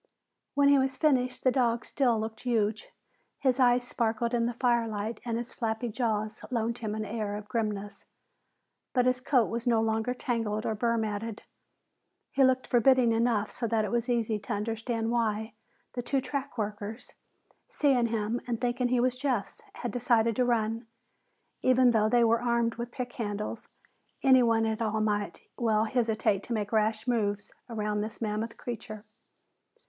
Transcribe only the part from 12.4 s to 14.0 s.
looked forbidding enough so that it